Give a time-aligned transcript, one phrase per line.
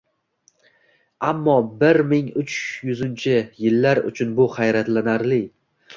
[1.31, 2.57] Ammo bir ming uch
[2.89, 5.43] yuzinchi yillar uchun bu hayratlanarli.